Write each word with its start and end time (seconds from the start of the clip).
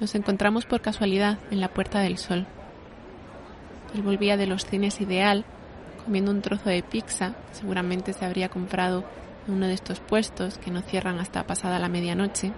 Nos 0.00 0.16
encontramos 0.16 0.66
por 0.66 0.80
casualidad 0.80 1.38
en 1.52 1.60
la 1.60 1.68
Puerta 1.68 2.00
del 2.00 2.18
Sol. 2.18 2.46
Él 3.94 4.02
volvía 4.02 4.36
de 4.36 4.48
los 4.48 4.66
cines 4.66 5.00
Ideal 5.00 5.44
comiendo 6.04 6.32
un 6.32 6.42
trozo 6.42 6.68
de 6.68 6.82
pizza, 6.82 7.34
seguramente 7.52 8.12
se 8.12 8.24
habría 8.24 8.48
comprado 8.48 9.04
en 9.46 9.54
uno 9.54 9.68
de 9.68 9.74
estos 9.74 10.00
puestos 10.00 10.58
que 10.58 10.72
no 10.72 10.82
cierran 10.82 11.20
hasta 11.20 11.46
pasada 11.46 11.78
la 11.78 11.88
medianoche. 11.88 12.52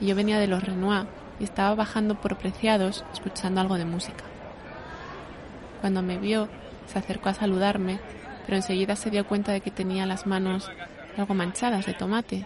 Y 0.00 0.06
yo 0.06 0.16
venía 0.16 0.40
de 0.40 0.48
los 0.48 0.64
Renoir 0.64 1.06
y 1.38 1.44
estaba 1.44 1.74
bajando 1.76 2.20
por 2.20 2.36
Preciados 2.36 3.04
escuchando 3.12 3.60
algo 3.60 3.78
de 3.78 3.84
música. 3.84 4.24
Cuando 5.80 6.02
me 6.02 6.18
vio, 6.18 6.48
se 6.86 6.98
acercó 6.98 7.28
a 7.28 7.34
saludarme, 7.34 8.00
pero 8.44 8.56
enseguida 8.56 8.96
se 8.96 9.10
dio 9.10 9.26
cuenta 9.26 9.52
de 9.52 9.60
que 9.60 9.70
tenía 9.70 10.06
las 10.06 10.26
manos 10.26 10.68
algo 11.16 11.34
manchadas 11.34 11.86
de 11.86 11.94
tomate 11.94 12.44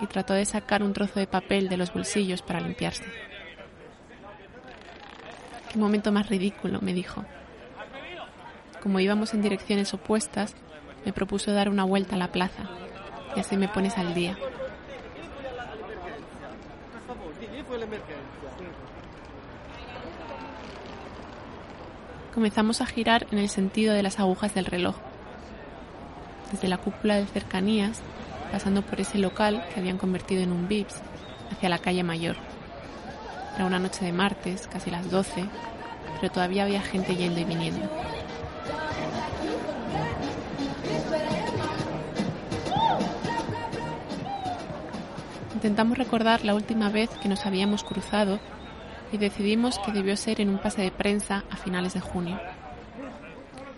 y 0.00 0.06
trató 0.06 0.34
de 0.34 0.44
sacar 0.44 0.82
un 0.82 0.92
trozo 0.92 1.20
de 1.20 1.26
papel 1.26 1.68
de 1.68 1.76
los 1.76 1.92
bolsillos 1.92 2.42
para 2.42 2.60
limpiarse. 2.60 3.04
Qué 5.70 5.78
momento 5.78 6.12
más 6.12 6.28
ridículo, 6.28 6.80
me 6.80 6.92
dijo. 6.92 7.24
Como 8.82 9.00
íbamos 9.00 9.34
en 9.34 9.42
direcciones 9.42 9.92
opuestas, 9.94 10.54
me 11.04 11.12
propuso 11.12 11.52
dar 11.52 11.68
una 11.68 11.84
vuelta 11.84 12.16
a 12.16 12.18
la 12.18 12.32
plaza 12.32 12.64
y 13.34 13.40
así 13.40 13.56
me 13.56 13.68
pones 13.68 13.96
al 13.98 14.14
día. 14.14 14.36
Comenzamos 22.34 22.80
a 22.80 22.86
girar 22.86 23.26
en 23.30 23.38
el 23.38 23.48
sentido 23.48 23.94
de 23.94 24.02
las 24.02 24.20
agujas 24.20 24.54
del 24.54 24.66
reloj. 24.66 24.96
Desde 26.52 26.68
la 26.68 26.76
cúpula 26.76 27.16
de 27.16 27.26
cercanías 27.26 28.02
pasando 28.50 28.82
por 28.82 29.00
ese 29.00 29.18
local 29.18 29.64
que 29.72 29.80
habían 29.80 29.98
convertido 29.98 30.42
en 30.42 30.52
un 30.52 30.68
VIPS, 30.68 31.02
hacia 31.52 31.68
la 31.68 31.78
calle 31.78 32.02
Mayor. 32.02 32.36
Era 33.54 33.66
una 33.66 33.78
noche 33.78 34.04
de 34.04 34.12
martes, 34.12 34.68
casi 34.70 34.90
las 34.90 35.10
12, 35.10 35.44
pero 36.20 36.32
todavía 36.32 36.64
había 36.64 36.82
gente 36.82 37.16
yendo 37.16 37.40
y 37.40 37.44
viniendo. 37.44 37.90
Intentamos 45.54 45.98
recordar 45.98 46.44
la 46.44 46.54
última 46.54 46.90
vez 46.90 47.10
que 47.22 47.28
nos 47.28 47.46
habíamos 47.46 47.82
cruzado 47.82 48.38
y 49.10 49.18
decidimos 49.18 49.78
que 49.78 49.92
debió 49.92 50.16
ser 50.16 50.40
en 50.40 50.50
un 50.50 50.58
pase 50.58 50.82
de 50.82 50.90
prensa 50.90 51.44
a 51.50 51.56
finales 51.56 51.94
de 51.94 52.00
junio. 52.00 52.38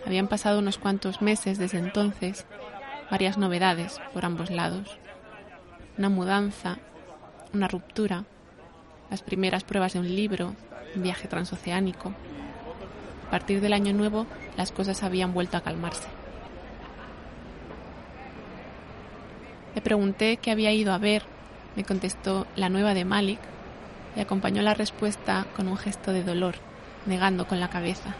Habían 0.05 0.27
pasado 0.27 0.59
unos 0.59 0.77
cuantos 0.77 1.21
meses 1.21 1.57
desde 1.57 1.77
entonces 1.77 2.45
varias 3.09 3.37
novedades 3.37 3.99
por 4.13 4.25
ambos 4.25 4.49
lados. 4.49 4.97
Una 5.97 6.09
mudanza, 6.09 6.77
una 7.53 7.67
ruptura, 7.67 8.23
las 9.09 9.21
primeras 9.21 9.63
pruebas 9.63 9.93
de 9.93 9.99
un 9.99 10.15
libro, 10.15 10.55
un 10.95 11.03
viaje 11.03 11.27
transoceánico. 11.27 12.13
A 13.27 13.31
partir 13.31 13.61
del 13.61 13.73
año 13.73 13.93
nuevo 13.93 14.25
las 14.57 14.71
cosas 14.71 15.03
habían 15.03 15.33
vuelto 15.33 15.57
a 15.57 15.61
calmarse. 15.61 16.07
Le 19.75 19.81
pregunté 19.81 20.37
qué 20.37 20.51
había 20.51 20.71
ido 20.71 20.93
a 20.93 20.97
ver, 20.97 21.23
me 21.75 21.83
contestó 21.83 22.47
la 22.55 22.69
nueva 22.69 22.93
de 22.93 23.05
Malik 23.05 23.39
y 24.15 24.19
acompañó 24.19 24.61
la 24.61 24.73
respuesta 24.73 25.45
con 25.55 25.67
un 25.67 25.77
gesto 25.77 26.11
de 26.11 26.23
dolor, 26.23 26.55
negando 27.05 27.47
con 27.47 27.59
la 27.59 27.69
cabeza. 27.69 28.15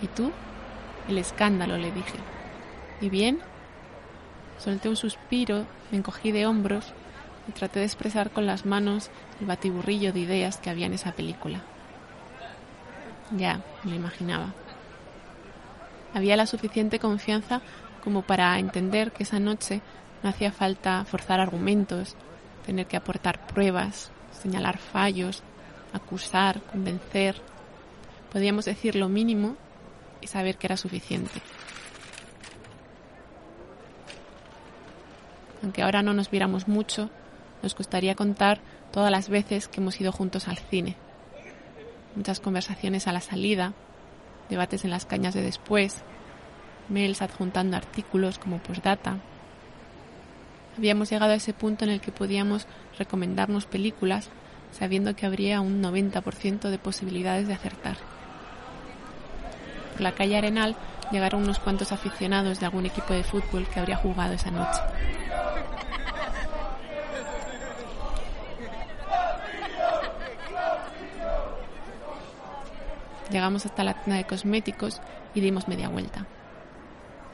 ¿Y 0.00 0.06
tú? 0.06 0.30
El 1.08 1.18
escándalo, 1.18 1.76
le 1.76 1.90
dije. 1.90 2.18
¿Y 3.00 3.08
bien? 3.08 3.40
Solté 4.58 4.88
un 4.88 4.96
suspiro, 4.96 5.66
me 5.90 5.98
encogí 5.98 6.32
de 6.32 6.46
hombros 6.46 6.86
y 7.48 7.52
traté 7.52 7.80
de 7.80 7.86
expresar 7.86 8.30
con 8.30 8.46
las 8.46 8.66
manos 8.66 9.10
el 9.40 9.46
batiburrillo 9.46 10.12
de 10.12 10.20
ideas 10.20 10.56
que 10.56 10.70
había 10.70 10.86
en 10.86 10.94
esa 10.94 11.12
película. 11.12 11.62
Ya, 13.36 13.60
me 13.82 13.90
lo 13.90 13.96
imaginaba. 13.96 14.52
Había 16.14 16.36
la 16.36 16.46
suficiente 16.46 16.98
confianza 16.98 17.60
como 18.02 18.22
para 18.22 18.58
entender 18.58 19.12
que 19.12 19.24
esa 19.24 19.40
noche 19.40 19.80
no 20.22 20.30
hacía 20.30 20.52
falta 20.52 21.04
forzar 21.04 21.40
argumentos, 21.40 22.16
tener 22.64 22.86
que 22.86 22.96
aportar 22.96 23.46
pruebas, 23.46 24.10
señalar 24.32 24.78
fallos, 24.78 25.42
acusar, 25.92 26.60
convencer. 26.62 27.36
Podíamos 28.32 28.64
decir 28.64 28.96
lo 28.96 29.08
mínimo 29.08 29.56
y 30.20 30.28
saber 30.28 30.56
que 30.56 30.66
era 30.66 30.76
suficiente. 30.76 31.40
Aunque 35.62 35.82
ahora 35.82 36.02
no 36.02 36.12
nos 36.12 36.30
viéramos 36.30 36.68
mucho, 36.68 37.10
nos 37.62 37.74
gustaría 37.74 38.14
contar 38.14 38.60
todas 38.92 39.10
las 39.10 39.28
veces 39.28 39.68
que 39.68 39.80
hemos 39.80 40.00
ido 40.00 40.12
juntos 40.12 40.48
al 40.48 40.58
cine. 40.58 40.96
Muchas 42.14 42.40
conversaciones 42.40 43.06
a 43.06 43.12
la 43.12 43.20
salida, 43.20 43.72
debates 44.48 44.84
en 44.84 44.90
las 44.90 45.06
cañas 45.06 45.34
de 45.34 45.42
después, 45.42 46.02
mails 46.88 47.22
adjuntando 47.22 47.76
artículos 47.76 48.38
como 48.38 48.58
postdata. 48.58 49.18
Habíamos 50.78 51.10
llegado 51.10 51.32
a 51.32 51.36
ese 51.36 51.52
punto 51.52 51.84
en 51.84 51.90
el 51.90 52.00
que 52.00 52.12
podíamos 52.12 52.66
recomendarnos 52.98 53.66
películas 53.66 54.30
sabiendo 54.72 55.16
que 55.16 55.26
habría 55.26 55.60
un 55.60 55.82
90% 55.82 56.68
de 56.68 56.78
posibilidades 56.78 57.48
de 57.48 57.54
acertar. 57.54 57.96
Por 59.92 60.02
la 60.02 60.12
calle 60.12 60.36
Arenal 60.36 60.76
llegaron 61.10 61.44
unos 61.44 61.58
cuantos 61.58 61.92
aficionados 61.92 62.60
de 62.60 62.66
algún 62.66 62.86
equipo 62.86 63.14
de 63.14 63.24
fútbol 63.24 63.66
que 63.66 63.80
habría 63.80 63.96
jugado 63.96 64.34
esa 64.34 64.50
noche. 64.50 64.80
Llegamos 73.30 73.66
hasta 73.66 73.84
la 73.84 73.94
tienda 73.94 74.16
de 74.16 74.26
cosméticos 74.26 75.00
y 75.34 75.40
dimos 75.40 75.68
media 75.68 75.88
vuelta. 75.88 76.26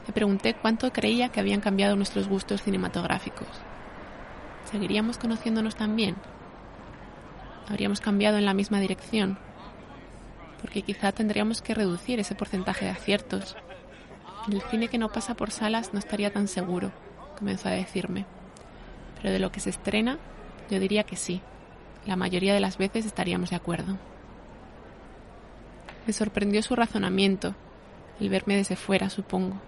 Le 0.07 0.13
pregunté 0.13 0.53
cuánto 0.55 0.91
creía 0.91 1.29
que 1.29 1.39
habían 1.39 1.61
cambiado 1.61 1.95
nuestros 1.95 2.27
gustos 2.27 2.61
cinematográficos. 2.63 3.47
¿Seguiríamos 4.69 5.17
conociéndonos 5.17 5.75
también? 5.75 6.15
¿Habríamos 7.69 8.01
cambiado 8.01 8.37
en 8.37 8.45
la 8.45 8.53
misma 8.53 8.79
dirección? 8.79 9.37
Porque 10.61 10.81
quizá 10.81 11.11
tendríamos 11.11 11.61
que 11.61 11.73
reducir 11.73 12.19
ese 12.19 12.35
porcentaje 12.35 12.85
de 12.85 12.91
aciertos. 12.91 13.55
El 14.51 14.61
cine 14.63 14.87
que 14.87 14.97
no 14.97 15.09
pasa 15.09 15.35
por 15.35 15.51
salas 15.51 15.93
no 15.93 15.99
estaría 15.99 16.33
tan 16.33 16.47
seguro, 16.47 16.91
comenzó 17.37 17.69
a 17.69 17.73
decirme. 17.73 18.25
Pero 19.21 19.31
de 19.31 19.39
lo 19.39 19.51
que 19.51 19.59
se 19.59 19.69
estrena, 19.69 20.17
yo 20.69 20.79
diría 20.79 21.03
que 21.03 21.15
sí. 21.15 21.41
La 22.05 22.15
mayoría 22.15 22.53
de 22.53 22.59
las 22.59 22.77
veces 22.77 23.05
estaríamos 23.05 23.51
de 23.51 23.55
acuerdo. 23.55 23.97
Me 26.05 26.13
sorprendió 26.13 26.61
su 26.61 26.75
razonamiento, 26.75 27.55
el 28.19 28.29
verme 28.29 28.55
desde 28.55 28.75
fuera, 28.75 29.09
supongo. 29.09 29.61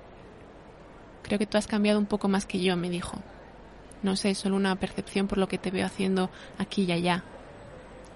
Creo 1.24 1.40
que 1.40 1.48
tú 1.48 1.58
has 1.58 1.68
cambiado 1.68 1.98
un 1.98 2.06
poco 2.06 2.28
más 2.28 2.46
que 2.46 2.60
yo, 2.60 2.76
me 2.78 2.90
dijo. 2.90 3.18
No 4.04 4.16
sé, 4.16 4.36
solo 4.36 4.56
una 4.56 4.76
percepción 4.76 5.28
por 5.28 5.38
lo 5.38 5.48
que 5.48 5.58
te 5.58 5.72
veo 5.72 5.86
haciendo 5.86 6.30
aquí 6.58 6.84
y 6.84 6.92
allá. 6.92 7.24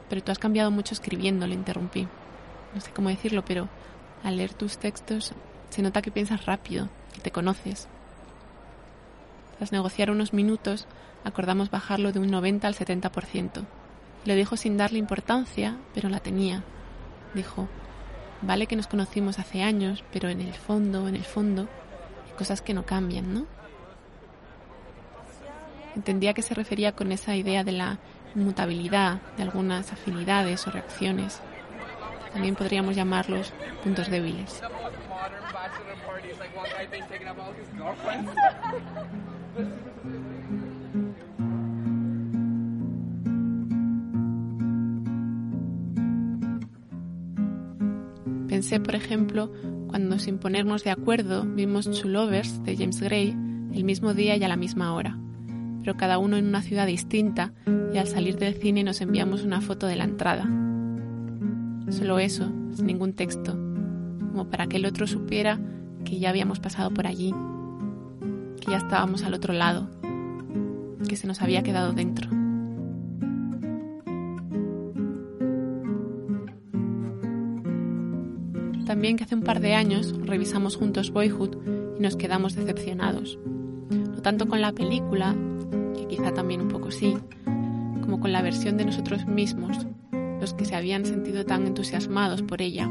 Pero 0.10 0.22
tú 0.22 0.32
has 0.32 0.40
cambiado 0.40 0.70
mucho 0.70 0.94
escribiendo, 0.94 1.48
le 1.48 1.56
interrumpí. 1.56 2.08
No 2.76 2.82
sé 2.82 2.92
cómo 2.92 3.10
decirlo, 3.10 3.44
pero 3.44 3.70
al 4.24 4.38
leer 4.38 4.54
tus 4.54 4.78
textos 4.78 5.34
se 5.70 5.82
nota 5.82 6.02
que 6.02 6.12
piensas 6.12 6.46
rápido, 6.46 6.90
que 7.14 7.22
te 7.22 7.32
conoces. 7.32 7.88
Tras 9.58 9.72
negociar 9.72 10.12
unos 10.12 10.34
minutos, 10.34 10.88
acordamos 11.24 11.72
bajarlo 11.72 12.12
de 12.12 12.20
un 12.20 12.30
90 12.30 12.68
al 12.68 12.76
70%. 12.76 13.66
Lo 14.26 14.36
dijo 14.36 14.58
sin 14.58 14.78
darle 14.78 15.00
importancia, 15.00 15.78
pero 15.94 16.10
la 16.10 16.20
tenía. 16.20 16.64
Dijo, 17.34 17.68
Vale 18.42 18.68
que 18.68 18.76
nos 18.76 18.88
conocimos 18.88 19.40
hace 19.40 19.64
años, 19.64 20.04
pero 20.12 20.30
en 20.30 20.42
el 20.42 20.54
fondo, 20.54 21.08
en 21.08 21.16
el 21.16 21.24
fondo, 21.24 21.68
hay 22.26 22.38
cosas 22.38 22.62
que 22.62 22.74
no 22.74 22.86
cambian, 22.86 23.34
¿no? 23.34 23.46
Entendía 25.96 26.34
que 26.34 26.42
se 26.42 26.54
refería 26.54 26.94
con 26.94 27.12
esa 27.12 27.36
idea 27.36 27.64
de 27.64 27.74
la 27.74 27.98
inmutabilidad 28.36 29.20
de 29.36 29.44
algunas 29.44 29.92
afinidades 29.92 30.66
o 30.68 30.72
reacciones. 30.72 31.42
También 32.32 32.56
podríamos 32.56 32.96
llamarlos 32.96 33.52
puntos 33.84 34.10
débiles. 34.10 34.62
Pensé, 48.60 48.82
por 48.82 48.94
ejemplo, 48.94 49.54
cuando 49.88 50.20
sin 50.20 50.38
ponernos 50.38 50.84
de 50.84 50.92
acuerdo 50.92 51.46
vimos 51.46 51.90
Two 51.90 52.10
Lovers 52.10 52.62
de 52.66 52.76
James 52.76 53.00
Gray 53.00 53.30
el 53.74 53.86
mismo 53.86 54.14
día 54.14 54.36
y 54.36 54.44
a 54.44 54.50
la 54.50 54.58
misma 54.58 54.94
hora, 54.94 55.18
pero 55.80 55.96
cada 55.96 56.18
uno 56.18 56.36
en 56.36 56.46
una 56.46 56.62
ciudad 56.62 56.86
distinta 56.86 57.54
y 57.94 57.98
al 58.00 58.08
salir 58.08 58.38
del 58.38 58.56
cine 58.56 58.84
nos 58.84 59.00
enviamos 59.00 59.46
una 59.46 59.62
foto 59.62 59.88
de 59.88 59.96
la 59.96 60.04
entrada. 60.04 60.44
Solo 61.90 62.20
eso, 62.20 62.52
sin 62.74 62.88
ningún 62.88 63.14
texto, 63.14 63.54
como 63.54 64.50
para 64.50 64.68
que 64.68 64.76
el 64.76 64.86
otro 64.86 65.08
supiera 65.08 65.58
que 66.04 66.20
ya 66.20 66.30
habíamos 66.30 66.60
pasado 66.60 66.92
por 66.92 67.08
allí, 67.08 67.34
que 68.60 68.72
ya 68.72 68.80
estábamos 68.80 69.24
al 69.24 69.36
otro 69.36 69.54
lado, 69.54 69.90
que 71.08 71.16
se 71.16 71.28
nos 71.28 71.42
había 71.42 71.64
quedado 71.64 71.94
dentro. 71.94 72.39
También 78.90 79.18
que 79.18 79.24
hace 79.24 79.36
un 79.36 79.44
par 79.44 79.60
de 79.60 79.76
años 79.76 80.16
revisamos 80.26 80.76
juntos 80.76 81.12
Boyhood 81.12 81.58
y 82.00 82.02
nos 82.02 82.16
quedamos 82.16 82.56
decepcionados. 82.56 83.38
No 83.92 84.20
tanto 84.24 84.48
con 84.48 84.62
la 84.62 84.72
película, 84.72 85.36
que 85.96 86.08
quizá 86.08 86.34
también 86.34 86.60
un 86.60 86.70
poco 86.70 86.90
sí, 86.90 87.16
como 88.02 88.20
con 88.20 88.32
la 88.32 88.42
versión 88.42 88.78
de 88.78 88.86
nosotros 88.86 89.28
mismos, 89.28 89.86
los 90.42 90.56
que 90.56 90.66
se 90.66 90.76
habían 90.76 91.06
sentido 91.06 91.46
tan 91.46 91.68
entusiasmados 91.68 92.42
por 92.42 92.64
ella. 92.64 92.90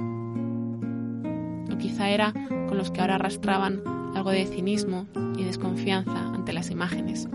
O 1.68 1.78
quizá 1.78 2.10
era 2.10 2.32
con 2.68 2.78
los 2.78 2.92
que 2.92 3.00
ahora 3.00 3.16
arrastraban 3.16 3.82
algo 4.14 4.30
de 4.30 4.46
cinismo 4.46 5.08
y 5.36 5.42
desconfianza 5.42 6.28
ante 6.28 6.52
las 6.52 6.70
imágenes. 6.70 7.28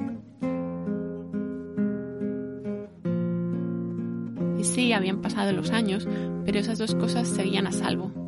Y 4.57 4.63
sí, 4.63 4.93
habían 4.93 5.21
pasado 5.21 5.51
los 5.51 5.71
años, 5.71 6.07
pero 6.45 6.59
esas 6.59 6.77
dos 6.77 6.95
cosas 6.95 7.27
seguían 7.27 7.67
a 7.67 7.73
salvo. 7.73 8.22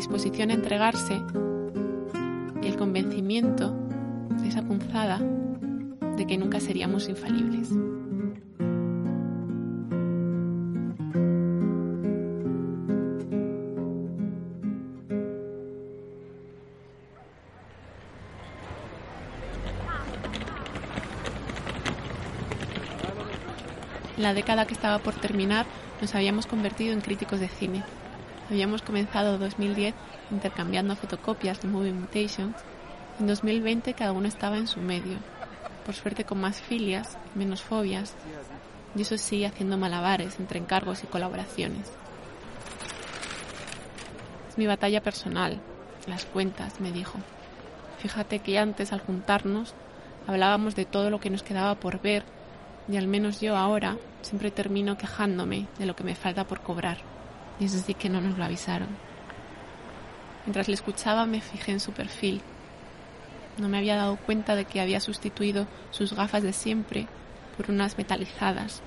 Disposición 0.00 0.48
a 0.48 0.54
entregarse 0.54 1.20
y 2.62 2.66
el 2.66 2.76
convencimiento 2.78 3.76
esa 4.46 4.62
punzada 4.62 5.18
de 6.16 6.26
que 6.26 6.38
nunca 6.38 6.58
seríamos 6.58 7.06
infalibles. 7.10 7.70
En 24.16 24.22
la 24.22 24.32
década 24.32 24.64
que 24.64 24.72
estaba 24.72 24.98
por 25.00 25.14
terminar 25.16 25.66
nos 26.00 26.14
habíamos 26.14 26.46
convertido 26.46 26.94
en 26.94 27.02
críticos 27.02 27.38
de 27.38 27.48
cine. 27.48 27.84
Habíamos 28.50 28.82
comenzado 28.82 29.38
2010 29.38 29.94
intercambiando 30.32 30.96
fotocopias 30.96 31.62
de 31.62 31.68
Movie 31.68 31.92
Mutations. 31.92 32.56
En 33.20 33.28
2020 33.28 33.94
cada 33.94 34.10
uno 34.10 34.26
estaba 34.26 34.58
en 34.58 34.66
su 34.66 34.80
medio, 34.80 35.18
por 35.86 35.94
suerte 35.94 36.24
con 36.24 36.40
más 36.40 36.60
filias, 36.60 37.16
menos 37.36 37.62
fobias, 37.62 38.12
y 38.96 39.02
eso 39.02 39.16
sí 39.18 39.44
haciendo 39.44 39.78
malabares 39.78 40.40
entre 40.40 40.58
encargos 40.58 41.04
y 41.04 41.06
colaboraciones. 41.06 41.92
Es 44.48 44.58
mi 44.58 44.66
batalla 44.66 45.00
personal, 45.00 45.60
las 46.08 46.24
cuentas, 46.24 46.80
me 46.80 46.90
dijo. 46.90 47.20
Fíjate 48.00 48.40
que 48.40 48.58
antes 48.58 48.92
al 48.92 48.98
juntarnos 48.98 49.74
hablábamos 50.26 50.74
de 50.74 50.86
todo 50.86 51.08
lo 51.10 51.20
que 51.20 51.30
nos 51.30 51.44
quedaba 51.44 51.76
por 51.76 52.00
ver 52.02 52.24
y 52.88 52.96
al 52.96 53.06
menos 53.06 53.40
yo 53.40 53.56
ahora 53.56 53.96
siempre 54.22 54.50
termino 54.50 54.98
quejándome 54.98 55.68
de 55.78 55.86
lo 55.86 55.94
que 55.94 56.02
me 56.02 56.16
falta 56.16 56.42
por 56.42 56.62
cobrar. 56.62 56.98
Y 57.60 57.66
eso 57.66 57.78
sí 57.78 57.94
que 57.94 58.08
no 58.08 58.20
nos 58.20 58.36
lo 58.36 58.44
avisaron. 58.44 58.88
Mientras 60.46 60.68
le 60.68 60.74
escuchaba 60.74 61.26
me 61.26 61.40
fijé 61.40 61.72
en 61.72 61.80
su 61.80 61.92
perfil. 61.92 62.40
No 63.58 63.68
me 63.68 63.78
había 63.78 63.96
dado 63.96 64.16
cuenta 64.16 64.56
de 64.56 64.64
que 64.64 64.80
había 64.80 65.00
sustituido 65.00 65.66
sus 65.90 66.14
gafas 66.14 66.42
de 66.42 66.52
siempre 66.52 67.06
por 67.56 67.70
unas 67.70 67.98
metalizadas, 67.98 68.82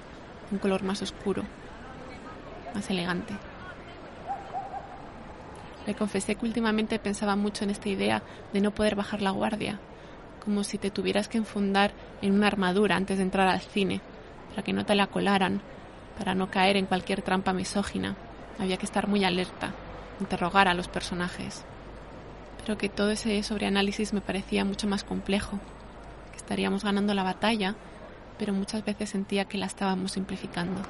un 0.52 0.58
color 0.58 0.84
más 0.84 1.02
oscuro, 1.04 1.44
más 2.74 2.90
elegante. 2.90 3.36
Le 5.86 5.94
confesé 5.96 6.36
que 6.36 6.46
últimamente 6.46 6.98
pensaba 6.98 7.36
mucho 7.36 7.64
en 7.64 7.70
esta 7.70 7.90
idea 7.90 8.24
de 8.52 8.62
no 8.62 8.72
poder 8.72 8.96
bajar 8.96 9.22
la 9.22 9.32
guardia, 9.32 9.80
como 10.44 10.64
si 10.64 10.78
te 10.78 10.92
tuvieras 10.92 11.28
que 11.28 11.38
enfundar 11.38 11.92
en 12.22 12.34
una 12.34 12.48
armadura 12.48 12.96
antes 12.96 13.18
de 13.18 13.24
entrar 13.24 13.48
al 13.48 13.62
cine, 13.62 14.02
para 14.50 14.64
que 14.64 14.74
no 14.74 14.86
te 14.86 14.96
la 14.96 15.08
colaran, 15.08 15.62
para 16.18 16.36
no 16.36 16.50
caer 16.50 16.78
en 16.78 16.86
cualquier 16.86 17.22
trampa 17.22 17.54
misógina. 17.54 18.16
Había 18.60 18.78
que 18.78 18.86
estar 18.86 19.08
muy 19.08 19.24
alerta, 19.24 19.72
interrogar 20.20 20.68
a 20.68 20.74
los 20.74 20.88
personajes. 20.88 21.64
Pero 22.60 22.78
que 22.78 22.90
todo 22.90 23.12
ese 23.12 23.42
sobreanálisis 23.44 24.14
me 24.14 24.22
parecía 24.22 24.66
mucho 24.66 24.88
más 24.88 25.04
complejo, 25.04 25.60
que 26.32 26.38
estaríamos 26.38 26.84
ganando 26.84 27.14
la 27.14 27.24
batalla, 27.24 27.76
pero 28.38 28.54
muchas 28.54 28.86
veces 28.86 29.10
sentía 29.10 29.46
que 29.46 29.58
la 29.58 29.66
estábamos 29.66 30.14
simplificando. 30.14 30.82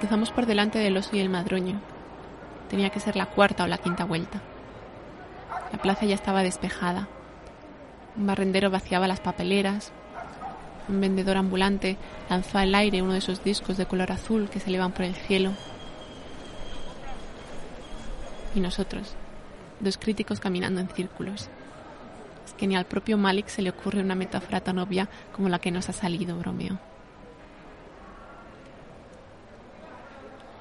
Cruzamos 0.00 0.30
por 0.30 0.46
delante 0.46 0.78
del 0.78 0.96
oso 0.96 1.16
y 1.16 1.20
el 1.20 1.28
madroño, 1.28 1.80
Tenía 2.68 2.90
que 2.90 3.00
ser 3.00 3.16
la 3.16 3.26
cuarta 3.26 3.64
o 3.64 3.66
la 3.66 3.78
quinta 3.78 4.04
vuelta. 4.04 4.40
La 5.72 5.78
plaza 5.78 6.04
ya 6.04 6.14
estaba 6.14 6.42
despejada. 6.42 7.08
Un 8.16 8.26
barrendero 8.26 8.70
vaciaba 8.70 9.08
las 9.08 9.20
papeleras. 9.20 9.92
Un 10.88 11.00
vendedor 11.00 11.36
ambulante 11.36 11.96
lanzó 12.30 12.58
al 12.58 12.74
aire 12.74 13.02
uno 13.02 13.12
de 13.12 13.18
esos 13.18 13.44
discos 13.44 13.76
de 13.76 13.86
color 13.86 14.10
azul 14.10 14.48
que 14.48 14.60
se 14.60 14.68
elevan 14.68 14.92
por 14.92 15.04
el 15.04 15.14
cielo. 15.14 15.52
Y 18.54 18.60
nosotros, 18.60 19.14
dos 19.80 19.98
críticos 19.98 20.40
caminando 20.40 20.80
en 20.80 20.88
círculos. 20.88 21.48
Es 22.46 22.54
que 22.54 22.66
ni 22.66 22.76
al 22.76 22.86
propio 22.86 23.18
Malik 23.18 23.48
se 23.48 23.60
le 23.60 23.70
ocurre 23.70 24.00
una 24.00 24.14
metáfora 24.14 24.60
tan 24.60 24.78
obvia 24.78 25.08
como 25.32 25.48
la 25.48 25.58
que 25.58 25.70
nos 25.70 25.88
ha 25.90 25.92
salido, 25.92 26.38
bromeo. 26.38 26.78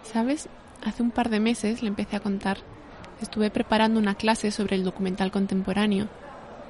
¿Sabes? 0.03 0.50
Hace 0.83 1.03
un 1.03 1.12
par 1.12 1.29
de 1.29 1.39
meses, 1.39 1.81
le 1.81 1.88
empecé 1.88 2.18
a 2.18 2.21
contar, 2.21 2.57
estuve 3.21 3.50
preparando 3.50 4.00
una 4.00 4.15
clase 4.15 4.51
sobre 4.51 4.75
el 4.75 4.83
documental 4.83 5.31
contemporáneo 5.31 6.07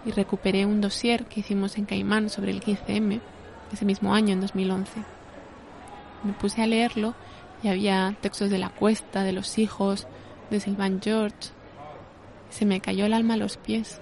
y 0.05 0.11
recuperé 0.11 0.65
un 0.65 0.81
dossier 0.81 1.25
que 1.25 1.41
hicimos 1.41 1.77
en 1.77 1.85
Caimán 1.85 2.29
sobre 2.29 2.51
el 2.51 2.61
15M, 2.61 3.19
ese 3.71 3.85
mismo 3.85 4.13
año, 4.13 4.33
en 4.33 4.41
2011. 4.41 4.91
Me 6.23 6.33
puse 6.33 6.61
a 6.61 6.67
leerlo 6.67 7.15
y 7.63 7.67
había 7.67 8.15
textos 8.21 8.49
de 8.49 8.57
la 8.57 8.69
cuesta, 8.69 9.23
de 9.23 9.33
los 9.33 9.57
hijos, 9.57 10.07
de 10.49 10.59
Sylvain 10.59 11.01
George. 11.01 11.49
Se 12.49 12.65
me 12.65 12.79
cayó 12.79 13.05
el 13.05 13.13
alma 13.13 13.35
a 13.35 13.37
los 13.37 13.57
pies. 13.57 14.01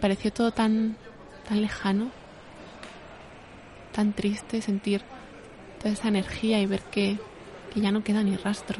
Pareció 0.00 0.32
todo 0.32 0.50
tan, 0.50 0.96
tan 1.48 1.60
lejano, 1.62 2.10
tan 3.92 4.12
triste 4.12 4.60
sentir 4.60 5.02
toda 5.78 5.92
esa 5.92 6.08
energía 6.08 6.60
y 6.60 6.66
ver 6.66 6.82
que 6.82 7.18
que 7.76 7.82
ya 7.82 7.92
no 7.92 8.02
queda 8.02 8.22
ni 8.22 8.34
rastro. 8.36 8.78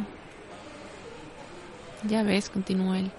Ya 2.09 2.23
ves, 2.23 2.49
continuó 2.49 2.95
él. 2.95 3.11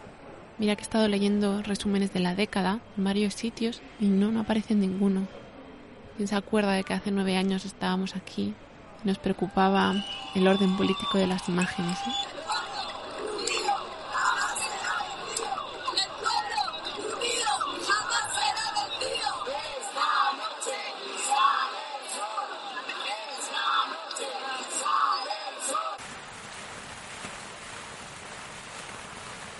Mira 0.57 0.75
que 0.75 0.81
he 0.81 0.83
estado 0.83 1.07
leyendo 1.07 1.61
resúmenes 1.61 2.13
de 2.13 2.19
la 2.19 2.33
década 2.33 2.79
en 2.97 3.03
varios 3.03 3.35
sitios 3.35 3.83
y 3.99 4.07
no, 4.07 4.31
no 4.31 4.39
aparece 4.39 4.73
ninguno. 4.73 5.27
¿Quién 6.17 6.27
se 6.27 6.35
acuerda 6.35 6.71
de 6.71 6.83
que 6.83 6.95
hace 6.95 7.11
nueve 7.11 7.37
años 7.37 7.63
estábamos 7.63 8.15
aquí 8.15 8.55
y 9.03 9.07
nos 9.07 9.19
preocupaba 9.19 9.93
el 10.33 10.47
orden 10.47 10.75
político 10.75 11.19
de 11.19 11.27
las 11.27 11.47
imágenes? 11.47 11.95
Eh? 11.99 12.11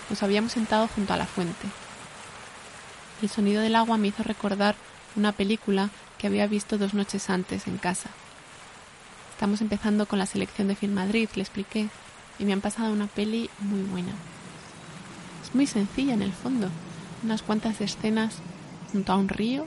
Nos 0.09 0.23
habíamos 0.23 0.53
sentado 0.53 0.87
junto 0.87 1.13
a 1.13 1.17
la 1.17 1.27
fuente. 1.27 1.67
El 3.21 3.29
sonido 3.29 3.61
del 3.61 3.75
agua 3.75 3.99
me 3.99 4.07
hizo 4.07 4.23
recordar 4.23 4.73
una 5.15 5.33
película 5.33 5.91
que 6.17 6.27
había 6.27 6.47
visto 6.47 6.77
dos 6.77 6.93
noches 6.93 7.29
antes 7.29 7.67
en 7.67 7.77
casa. 7.77 8.09
Estamos 9.31 9.61
empezando 9.61 10.07
con 10.07 10.19
la 10.19 10.25
selección 10.25 10.67
de 10.67 10.75
Film 10.75 10.93
Madrid, 10.93 11.29
le 11.35 11.41
expliqué, 11.41 11.89
y 12.39 12.45
me 12.45 12.53
han 12.53 12.61
pasado 12.61 12.91
una 12.91 13.07
peli 13.07 13.49
muy 13.59 13.81
buena. 13.83 14.13
Es 15.43 15.53
muy 15.53 15.67
sencilla 15.67 16.13
en 16.13 16.21
el 16.21 16.33
fondo, 16.33 16.69
unas 17.23 17.43
cuantas 17.43 17.79
escenas 17.81 18.35
junto 18.91 19.13
a 19.13 19.17
un 19.17 19.29
río. 19.29 19.65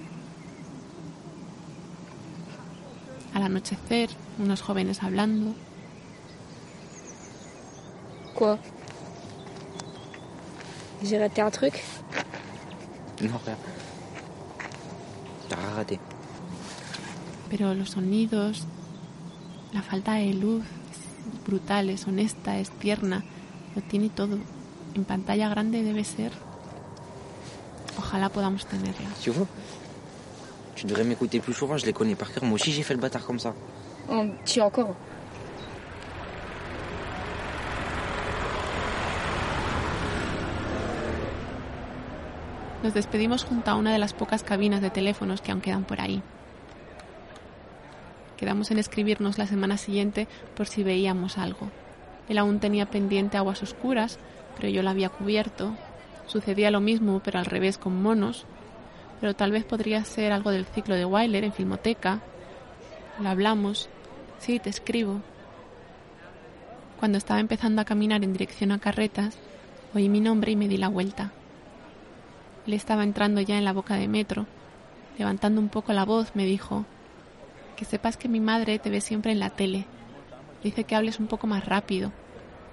Al 3.35 3.45
anochecer, 3.45 4.11
unos 4.39 4.61
jóvenes 4.61 5.03
hablando. 5.03 5.55
¿Qué? 8.37 8.59
J'ai 11.03 11.19
raté 11.19 11.43
un 11.43 11.51
truc 11.51 11.75
No, 13.23 13.39
rien. 13.45 13.57
T'as 15.49 15.75
raté. 15.77 15.99
Pero 17.51 17.75
los 17.75 17.91
sonidos, 17.91 18.67
la 19.73 19.83
falta 19.83 20.15
de 20.15 20.33
luz 20.33 20.63
es 20.63 21.45
brutal, 21.45 21.91
es 21.91 22.07
honesta, 22.07 22.59
es 22.59 22.71
tierna, 22.71 23.25
lo 23.75 23.83
tiene 23.83 24.09
todo. 24.09 24.39
En 24.95 25.05
pantalla 25.05 25.49
grande 25.49 25.83
debe 25.83 26.05
ser. 26.05 26.33
Ojalá 27.99 28.29
podamos 28.29 28.67
tenerla. 28.67 29.09
Tu 29.23 29.33
vois 29.33 29.49
Tu 30.77 30.87
devrais 30.87 31.05
m'écouter 31.05 31.41
plus 31.41 31.53
souvent, 31.53 31.77
je 31.77 31.85
les 31.85 31.93
connais 31.93 32.15
par 32.15 32.33
cœur. 32.33 32.45
Moi 32.45 32.55
aussi, 32.55 32.73
j'ai 32.73 32.83
fait 32.83 32.95
le 32.95 33.01
bâtard 33.01 33.27
comme 33.27 33.39
ça. 33.39 33.53
Oh, 34.09 34.25
tu 34.47 34.61
encore 34.63 34.97
Nos 42.83 42.95
despedimos 42.95 43.45
junto 43.45 43.71
a 43.71 43.75
una 43.75 43.93
de 43.93 43.99
las 43.99 44.15
pocas 44.15 44.43
cabinas 44.43 44.81
de 44.81 44.89
teléfonos 44.89 45.43
que 45.43 45.53
aún 45.53 45.61
quedan 45.61 45.85
por 45.85 46.01
ahí. 46.01 46.23
Quedamos 48.41 48.71
en 48.71 48.79
escribirnos 48.79 49.37
la 49.37 49.47
semana 49.47 49.77
siguiente 49.77 50.27
por 50.57 50.67
si 50.67 50.83
veíamos 50.83 51.37
algo. 51.37 51.71
Él 52.27 52.39
aún 52.39 52.59
tenía 52.59 52.87
pendiente 52.87 53.37
aguas 53.37 53.63
oscuras, 53.63 54.19
pero 54.57 54.71
yo 54.71 54.83
la 54.83 54.93
había 54.93 55.11
cubierto. 55.11 55.75
Sucedía 56.27 56.71
lo 56.71 56.81
mismo, 56.81 57.21
pero 57.23 57.39
al 57.39 57.45
revés 57.45 57.77
con 57.77 58.03
monos. 58.03 58.47
Pero 59.21 59.35
tal 59.35 59.53
vez 59.53 59.65
podría 59.65 60.03
ser 60.05 60.33
algo 60.33 60.53
del 60.53 60.65
ciclo 60.65 60.95
de 60.95 61.05
Wyler 61.05 61.45
en 61.45 61.53
Filmoteca. 61.53 62.21
Lo 63.21 63.29
hablamos. 63.29 63.91
Sí, 64.39 64.59
te 64.59 64.71
escribo. 64.71 65.21
Cuando 66.99 67.19
estaba 67.19 67.41
empezando 67.41 67.83
a 67.83 67.85
caminar 67.85 68.25
en 68.25 68.33
dirección 68.33 68.73
a 68.73 68.79
carretas, 68.79 69.37
oí 69.95 70.09
mi 70.09 70.21
nombre 70.21 70.53
y 70.53 70.57
me 70.57 70.67
di 70.67 70.79
la 70.79 70.89
vuelta. 70.89 71.31
Él 72.67 72.73
estaba 72.73 73.05
entrando 73.05 73.43
ya 73.43 73.59
en 73.59 73.67
la 73.67 73.75
boca 73.75 73.97
de 73.97 74.09
metro. 74.09 74.47
Levantando 75.19 75.61
un 75.61 75.69
poco 75.69 75.93
la 75.93 76.07
voz, 76.07 76.35
me 76.35 76.47
dijo, 76.47 76.87
que 77.81 77.87
sepas 77.87 78.19
que 78.19 78.29
mi 78.29 78.41
madre 78.41 78.79
te 78.79 78.91
ve 78.91 79.01
siempre 79.01 79.33
en 79.33 79.41
la 79.41 79.49
tele. 79.49 79.87
Dice 80.63 80.85
que 80.85 80.95
hables 80.95 81.19
un 81.19 81.29
poco 81.29 81.47
más 81.47 81.65
rápido, 81.65 82.13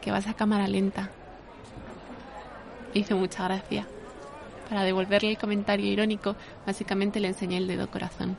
que 0.02 0.12
vas 0.12 0.28
a 0.28 0.34
cámara 0.34 0.68
lenta. 0.68 1.12
Me 2.94 3.00
hizo 3.00 3.16
mucha 3.16 3.46
gracia. 3.46 3.88
Para 4.68 4.84
devolverle 4.84 5.30
el 5.30 5.38
comentario 5.38 5.86
irónico, 5.86 6.36
básicamente 6.66 7.22
le 7.22 7.30
enseñé 7.30 7.56
el 7.56 7.68
dedo 7.68 7.90
corazón. 7.90 8.36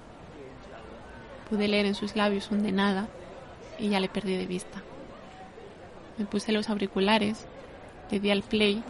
Pude 1.49 1.69
leer 1.69 1.87
en 1.87 1.95
sus 1.95 2.17
labios 2.17 2.51
un 2.51 2.63
de 2.63 2.73
nada 2.73 3.09
y 3.79 3.89
ya 3.89 3.99
le 3.99 4.11
perdí 4.11 4.37
de 4.37 4.47
vista. 4.47 4.83
Me 6.19 6.27
puse 6.27 6.53
los 6.53 6.69
auriculares, 6.69 7.47
le 8.11 8.21
di 8.21 8.31
al 8.31 8.43
play 8.43 8.83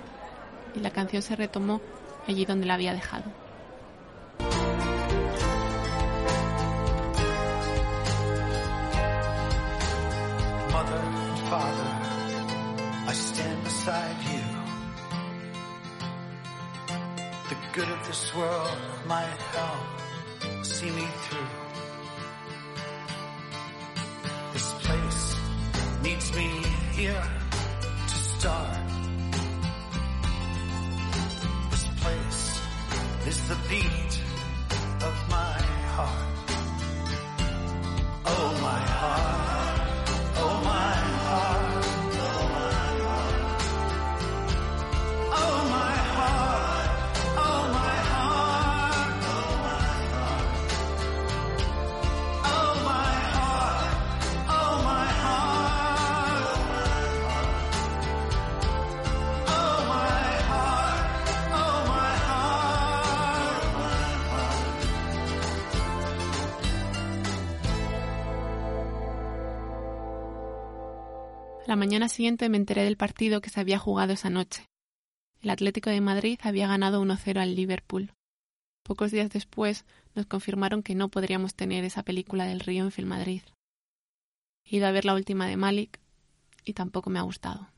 y 0.75 0.81
la 0.81 0.91
canción 0.91 1.23
se 1.23 1.37
retomó 1.37 1.81
allí 2.27 2.45
donde 2.45 2.67
la 2.67 2.75
había 2.75 2.93
dejado. 2.93 3.27
Beside 13.89 14.23
you. 14.33 14.45
The 17.49 17.57
good 17.73 17.89
of 17.89 18.07
this 18.07 18.35
world 18.35 18.79
might 19.07 19.41
help 19.57 20.65
see 20.65 20.91
me 20.91 21.07
through. 21.25 21.53
This 24.53 24.73
place 24.85 25.37
needs 26.03 26.37
me 26.37 26.49
here 26.93 27.27
to 28.09 28.15
start. 28.15 28.79
This 31.71 31.87
place 32.03 32.61
is 33.27 33.49
the 33.49 33.57
beat 33.71 34.28
La 71.69 71.77
mañana 71.77 72.09
siguiente 72.09 72.49
me 72.49 72.57
enteré 72.57 72.83
del 72.85 72.97
partido 72.97 73.43
que 73.43 73.51
se 73.51 73.61
había 73.61 73.79
jugado 73.79 74.15
esa 74.15 74.31
noche. 74.31 74.65
El 75.43 75.51
Atlético 75.51 75.91
de 75.91 76.01
Madrid 76.01 76.39
había 76.43 76.67
ganado 76.67 77.05
1-0 77.05 77.39
al 77.39 77.55
Liverpool. 77.55 78.11
Pocos 78.83 79.11
días 79.11 79.29
después 79.29 79.85
nos 80.15 80.25
confirmaron 80.25 80.83
que 80.83 80.95
no 80.95 81.11
podríamos 81.11 81.55
tener 81.55 81.85
esa 81.85 82.03
película 82.05 82.47
del 82.47 82.61
río 82.61 82.85
en 82.85 82.91
Filmadrid. 82.91 83.43
He 84.65 84.77
ido 84.77 84.87
a 84.87 84.93
ver 84.93 85.05
la 85.05 85.13
última 85.13 85.47
de 85.47 85.59
Malik 85.59 86.01
y 86.65 86.73
tampoco 86.73 87.11
me 87.11 87.19
ha 87.19 87.23
gustado. 87.23 87.69